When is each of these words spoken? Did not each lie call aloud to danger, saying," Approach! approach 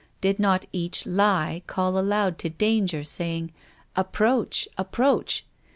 Did 0.19 0.39
not 0.39 0.65
each 0.71 1.05
lie 1.05 1.61
call 1.67 1.95
aloud 1.95 2.39
to 2.39 2.49
danger, 2.49 3.03
saying," 3.03 3.53
Approach! 3.95 4.67
approach 4.75 5.45